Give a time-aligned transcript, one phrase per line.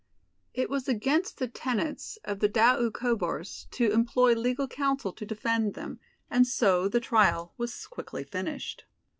[0.55, 5.99] It was against the tenets of the Doukhobors to employ legal counsel to defend them,
[6.27, 8.85] and so the trial was quickly finished.